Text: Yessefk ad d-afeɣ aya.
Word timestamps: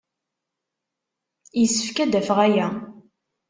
Yessefk 1.59 1.97
ad 2.03 2.09
d-afeɣ 2.11 2.39
aya. 2.47 2.67